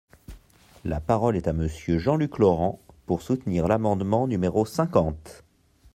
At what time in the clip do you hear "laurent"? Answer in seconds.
2.39-2.79